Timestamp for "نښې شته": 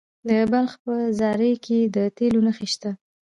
2.45-2.91